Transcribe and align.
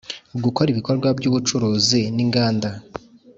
Gukora 0.43 0.67
ibikorwa 0.73 1.07
by 1.17 1.25
ubucuruzi 1.29 2.01
n 2.15 2.17
inganda 2.25 2.69